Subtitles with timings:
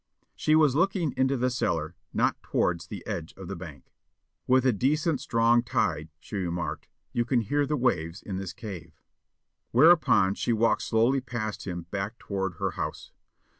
[0.35, 3.93] She was looking into the cellar, not towards the edge of the bank.
[4.47, 8.99] "With a decent strong tide," she remarked, "you can hear the waves in this cave."
[9.69, 13.11] Whereupon she walked slowly past him back toward her house.